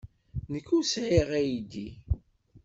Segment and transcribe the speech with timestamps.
[0.51, 1.87] Nekk ur sɛiɣ aydi.